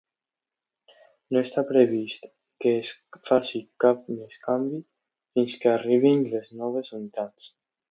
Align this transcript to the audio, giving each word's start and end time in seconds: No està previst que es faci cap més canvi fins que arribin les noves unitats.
No 1.35 1.43
està 1.47 1.63
previst 1.71 2.25
que 2.65 2.73
es 2.77 2.89
faci 3.29 3.61
cap 3.85 4.03
més 4.15 4.35
canvi 4.49 4.81
fins 5.37 5.55
que 5.61 5.73
arribin 5.77 6.27
les 6.35 6.53
noves 6.65 6.93
unitats. 7.03 7.49